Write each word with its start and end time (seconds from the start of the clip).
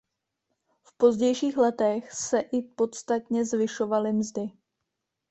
V 0.83 0.97
pozdějších 0.97 1.57
letech 1.57 2.11
se 2.13 2.39
i 2.39 2.61
podstatně 2.61 3.45
zvyšovaly 3.45 4.13
mzdy. 4.13 4.51